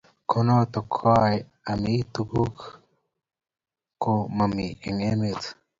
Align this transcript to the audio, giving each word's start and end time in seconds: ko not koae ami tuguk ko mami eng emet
ko 0.29 0.37
not 0.47 0.73
koae 0.93 1.37
ami 1.71 1.93
tuguk 2.13 2.55
ko 4.01 4.11
mami 4.37 4.65
eng 4.87 4.99
emet 5.11 5.41